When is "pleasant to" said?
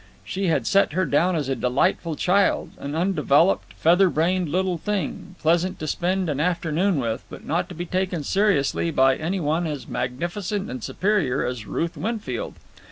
5.39-5.85